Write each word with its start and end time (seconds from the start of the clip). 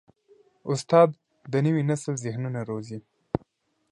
استاد 0.71 1.09
د 1.51 1.53
نوي 1.65 1.83
نسل 1.89 2.13
ذهنونه 2.25 2.59
روزي. 2.69 2.99